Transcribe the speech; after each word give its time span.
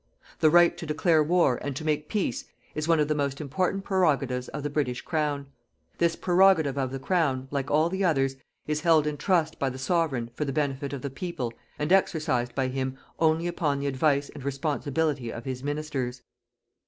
The 0.39 0.49
right 0.49 0.75
to 0.79 0.85
declare 0.87 1.23
war 1.23 1.59
and 1.61 1.75
to 1.75 1.85
make 1.85 2.09
peace 2.09 2.45
is 2.73 2.87
one 2.87 2.99
of 2.99 3.07
the 3.07 3.13
most 3.13 3.39
important 3.39 3.83
prerogatives 3.83 4.47
of 4.47 4.63
the 4.63 4.69
British 4.71 5.01
Crown. 5.03 5.45
This 5.99 6.15
prerogative 6.15 6.75
of 6.75 6.89
the 6.91 6.97
Crown, 6.97 7.47
like 7.51 7.69
all 7.69 7.87
the 7.87 8.03
others, 8.03 8.35
is 8.65 8.81
held 8.81 9.05
in 9.05 9.15
trust 9.15 9.59
by 9.59 9.69
the 9.69 9.77
Sovereign 9.77 10.31
for 10.33 10.43
the 10.43 10.51
benefit 10.53 10.91
of 10.91 11.03
the 11.03 11.11
people 11.11 11.53
and 11.77 11.91
exercised 11.91 12.55
by 12.55 12.69
Him 12.69 12.97
ONLY 13.19 13.45
UPON 13.45 13.77
THE 13.77 13.85
ADVICE 13.85 14.29
AND 14.29 14.43
RESPONSIBILITY 14.43 15.31
OF 15.31 15.45
HIS 15.45 15.61
MINISTERS. 15.63 16.23